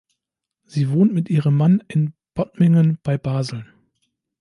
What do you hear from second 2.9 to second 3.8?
bei Basel.